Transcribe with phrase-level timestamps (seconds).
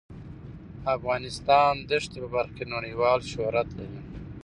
[0.95, 3.99] افغانستان د ښتې په برخه کې نړیوال شهرت لري.